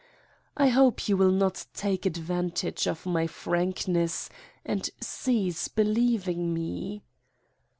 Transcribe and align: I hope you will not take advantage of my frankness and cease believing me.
I 0.57 0.69
hope 0.69 1.07
you 1.07 1.15
will 1.15 1.29
not 1.29 1.67
take 1.75 2.07
advantage 2.07 2.87
of 2.87 3.05
my 3.05 3.27
frankness 3.27 4.31
and 4.65 4.89
cease 4.99 5.67
believing 5.67 6.55
me. 6.55 7.03